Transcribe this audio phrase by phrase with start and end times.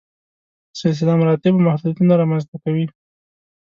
[0.79, 2.85] سلسله مراتبو محدودیتونه رامنځته کوي.